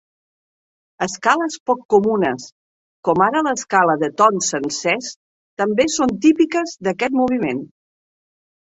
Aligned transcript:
Escales 1.05 1.57
poc 1.71 1.83
comunes, 1.95 2.47
com 3.09 3.23
ara 3.27 3.45
l'escala 3.49 3.99
de 4.05 4.11
tons 4.23 4.51
sencers 4.55 5.15
també 5.65 5.89
són 5.99 6.19
típiques 6.27 6.79
d'aquest 6.89 7.21
moviment. 7.23 7.67